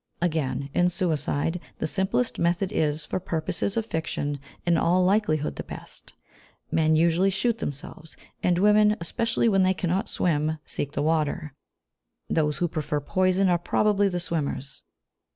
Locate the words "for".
3.05-3.19